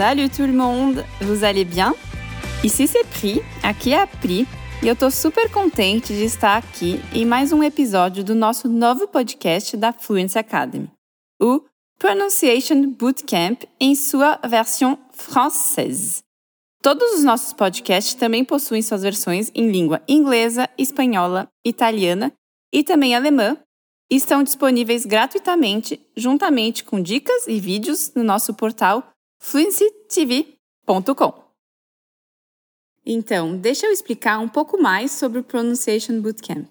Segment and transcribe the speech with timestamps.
[0.00, 1.04] Salut tout le monde!
[1.20, 1.94] Vous allez bien?
[2.64, 4.48] Ici c'est Pri, aqui é a Pri,
[4.82, 9.06] e eu tô super contente de estar aqui em mais um episódio do nosso novo
[9.06, 10.88] podcast da Fluency Academy,
[11.38, 11.62] o
[11.98, 16.22] Pronunciation Bootcamp em sua versão française.
[16.82, 22.32] Todos os nossos podcasts também possuem suas versões em língua inglesa, espanhola, italiana
[22.72, 23.54] e também alemã,
[24.10, 29.06] e estão disponíveis gratuitamente, juntamente com dicas e vídeos no nosso portal
[29.40, 31.32] fluencytv.com.
[33.04, 36.68] Então, deixa eu explicar um pouco mais sobre o Pronunciation Bootcamp.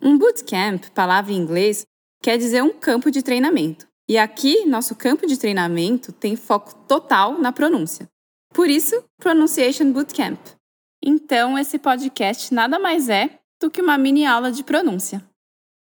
[0.00, 1.86] Um bootcamp, palavra em inglês,
[2.22, 3.88] quer dizer um campo de treinamento.
[4.08, 8.08] E aqui, nosso campo de treinamento tem foco total na pronúncia.
[8.52, 10.38] Por isso, Pronunciation Bootcamp.
[11.02, 15.24] Então, esse podcast nada mais é do que uma mini aula de pronúncia.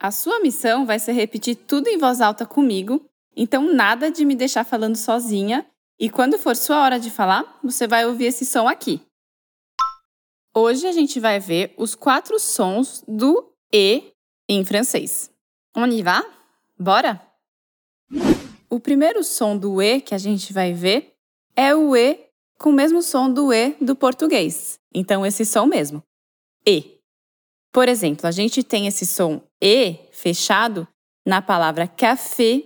[0.00, 3.04] A sua missão vai ser repetir tudo em voz alta comigo,
[3.36, 5.66] então nada de me deixar falando sozinha,
[5.98, 9.00] e quando for sua hora de falar, você vai ouvir esse som aqui.
[10.54, 14.12] Hoje a gente vai ver os quatro sons do E
[14.48, 15.30] em francês.
[15.76, 16.24] On y va?
[16.78, 17.20] Bora?
[18.70, 21.14] O primeiro som do E que a gente vai ver
[21.56, 24.78] é o E com o mesmo som do E do português.
[24.92, 26.02] Então, esse som mesmo.
[26.66, 27.00] E.
[27.72, 30.86] Por exemplo, a gente tem esse som E fechado
[31.26, 32.62] na palavra café,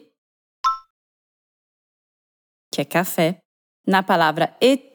[2.79, 3.43] que é café,
[3.85, 4.95] na palavra ET,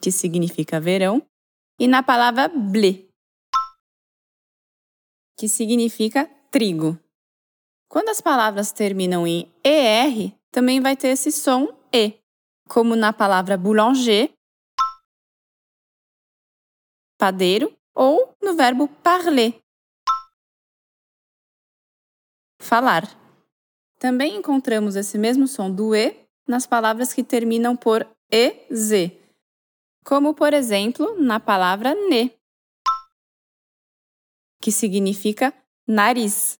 [0.00, 1.20] que significa verão,
[1.80, 3.08] e na palavra blé,
[5.36, 6.96] que significa trigo.
[7.88, 12.20] Quando as palavras terminam em ER, também vai ter esse som E,
[12.68, 14.32] como na palavra boulanger,
[17.18, 19.58] padeiro, ou no verbo parler,
[22.60, 23.25] falar.
[23.98, 29.10] Também encontramos esse mesmo som do E nas palavras que terminam por EZ,
[30.04, 32.30] como por exemplo na palavra ne,
[34.60, 35.54] que significa
[35.86, 36.58] nariz.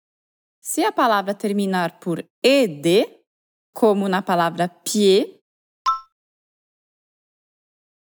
[0.61, 3.23] Se a palavra terminar por ed,
[3.73, 5.41] como na palavra pied,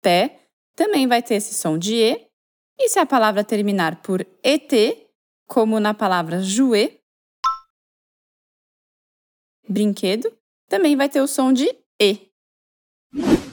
[0.03, 2.31] pé, também vai ter esse som de E.
[2.79, 4.73] E se a palavra terminar por ET,
[5.47, 7.04] como na palavra jouer,
[9.69, 10.31] brinquedo,
[10.69, 11.69] também vai ter o som de
[12.01, 12.31] E.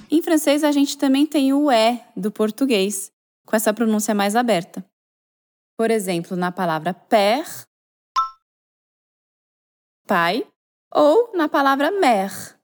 [0.10, 3.12] Em francês, a gente também tem o E do português,
[3.46, 4.86] com essa pronúncia mais aberta.
[5.78, 7.66] Por exemplo, na palavra père,
[10.06, 10.46] pai,
[10.94, 12.56] ou na palavra mère,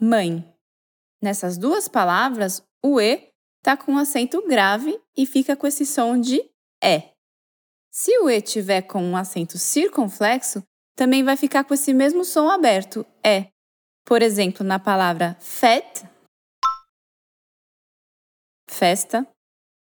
[0.00, 0.44] mãe.
[1.20, 6.18] Nessas duas palavras, o E está com um acento grave e fica com esse som
[6.18, 6.40] de
[6.82, 7.02] E.
[7.90, 10.62] Se o E tiver com um acento circunflexo,
[10.98, 13.46] também vai ficar com esse mesmo som aberto, E.
[14.04, 16.02] Por exemplo, na palavra fête,
[18.68, 19.24] festa,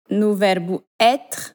[0.09, 1.53] no verbo être,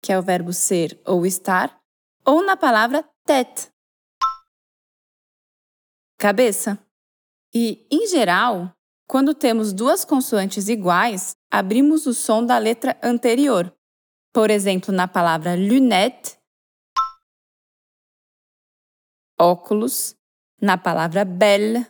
[0.00, 1.76] que é o verbo ser ou estar,
[2.24, 3.72] ou na palavra tête,
[6.16, 6.78] cabeça.
[7.52, 8.72] E, em geral,
[9.08, 13.74] quando temos duas consoantes iguais, abrimos o som da letra anterior.
[14.32, 16.38] Por exemplo, na palavra lunette,
[19.38, 20.16] óculos,
[20.60, 21.86] na palavra belle,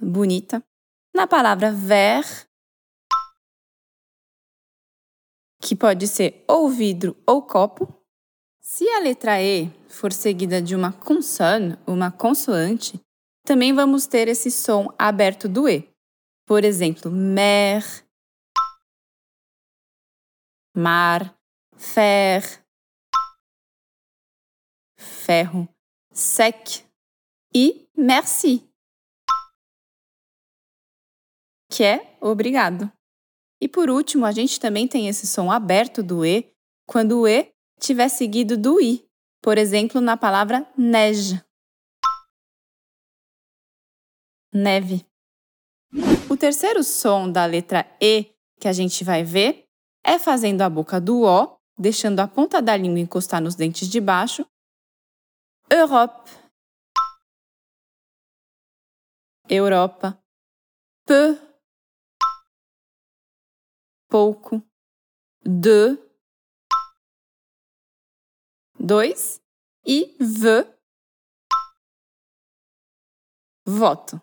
[0.00, 0.62] bonita,
[1.14, 2.46] na palavra vert,
[5.60, 7.92] que pode ser ou vidro ou copo.
[8.60, 13.00] Se a letra E for seguida de uma consonne, uma consoante,
[13.44, 15.88] também vamos ter esse som aberto do E.
[16.44, 17.84] Por exemplo, mer,
[20.74, 21.36] mar,
[21.76, 22.65] fer,
[25.26, 25.68] ferro,
[26.12, 26.84] sec
[27.52, 28.70] e merci,
[31.68, 32.90] que é obrigado.
[33.60, 36.54] E por último, a gente também tem esse som aberto do E
[36.86, 39.04] quando o E tiver seguido do I,
[39.42, 41.42] por exemplo, na palavra neige.
[44.54, 45.04] Neve.
[46.30, 49.64] O terceiro som da letra E que a gente vai ver
[50.04, 54.00] é fazendo a boca do O, deixando a ponta da língua encostar nos dentes de
[54.00, 54.46] baixo.
[55.70, 56.30] Europe.
[59.48, 60.18] Europa.
[61.04, 61.46] Peu
[64.08, 64.62] pouco,
[65.44, 65.98] de,
[68.78, 69.40] dois
[69.84, 70.64] e v,
[73.66, 74.20] voto.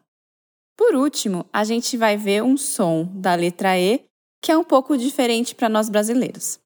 [0.75, 4.06] Por último, a gente vai ver um som da letra E
[4.42, 6.60] que é um pouco diferente para nós brasileiros.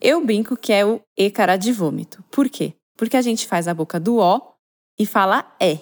[0.00, 2.22] Eu brinco que é o E cara de vômito.
[2.24, 2.76] Por quê?
[2.96, 4.54] Porque a gente faz a boca do O
[4.98, 5.78] e fala E.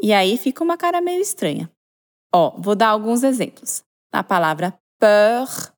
[0.00, 1.70] E aí fica uma cara meio estranha.
[2.34, 3.82] Ó, vou dar alguns exemplos.
[4.12, 5.74] A palavra peur,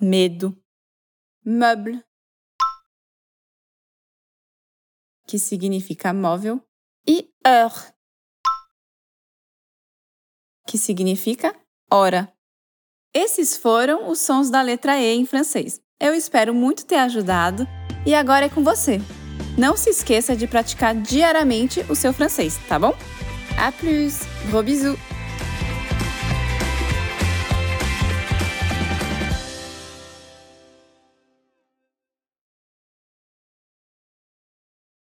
[0.00, 0.56] medo,
[1.44, 2.02] meuble,
[5.26, 6.60] que significa móvel,
[7.06, 7.94] e heure,
[10.66, 11.54] que significa
[11.90, 12.32] hora.
[13.14, 15.80] Esses foram os sons da letra E em francês.
[16.00, 17.66] Eu espero muito ter ajudado
[18.04, 19.00] e agora é com você.
[19.56, 22.94] Não se esqueça de praticar diariamente o seu francês, tá bom?
[23.56, 24.20] A plus!
[24.48, 24.98] Gros bisous!